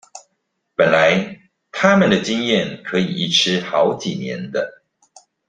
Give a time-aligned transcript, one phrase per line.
[0.73, 1.39] 本來
[1.71, 4.81] 他們的經驗可以一吃好幾年的